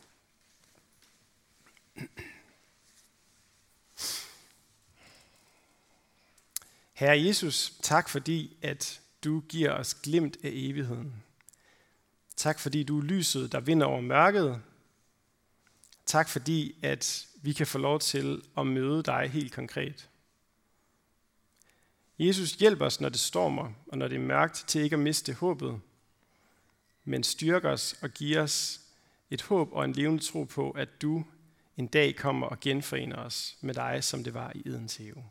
Herre 6.94 7.26
Jesus, 7.26 7.74
tak 7.82 8.10
fordi, 8.10 8.58
at 8.62 9.02
du 9.24 9.40
giver 9.40 9.72
os 9.72 9.94
glimt 9.94 10.38
af 10.44 10.50
evigheden. 10.54 11.24
Tak 12.44 12.60
fordi 12.60 12.84
du 12.84 13.00
er 13.00 13.04
lyset, 13.04 13.52
der 13.52 13.60
vinder 13.60 13.86
over 13.86 14.02
mørket. 14.02 14.62
Tak 16.06 16.30
fordi, 16.30 16.76
at 16.82 17.28
vi 17.42 17.54
kan 17.54 17.68
få 17.68 17.78
lov 17.78 18.00
til 18.00 18.42
at 18.58 18.68
møde 18.68 19.04
dig 19.04 19.30
helt 19.34 19.54
konkret. 19.54 20.10
Jesus, 22.20 22.52
hjælp 22.52 22.82
os, 22.82 23.02
når 23.02 23.10
det 23.10 23.20
stormer, 23.20 23.72
og 23.88 23.98
når 23.98 24.08
det 24.08 24.16
er 24.16 24.20
mørkt, 24.20 24.64
til 24.68 24.82
ikke 24.82 24.94
at 24.94 25.00
miste 25.00 25.34
håbet, 25.34 25.82
men 27.04 27.24
styrk 27.24 27.66
os 27.66 27.96
og 28.02 28.10
giv 28.10 28.38
os 28.38 28.82
et 29.30 29.42
håb 29.42 29.70
og 29.72 29.86
en 29.86 29.94
levende 29.94 30.24
tro 30.24 30.44
på, 30.44 30.72
at 30.72 31.02
du 31.02 31.26
en 31.78 31.88
dag 31.88 32.16
kommer 32.16 32.48
og 32.48 32.60
genforener 32.60 33.18
os 33.18 33.58
med 33.62 33.74
dig, 33.74 34.04
som 34.04 34.24
det 34.24 34.34
var 34.34 34.52
i 34.56 34.62
Edens 34.66 34.96
have. 34.96 35.24